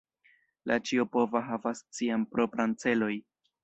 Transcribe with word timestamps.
La 0.71 0.77
Ĉiopova 0.87 1.43
havas 1.51 1.85
Sian 2.01 2.27
propran 2.35 2.79
celoj. 2.87 3.17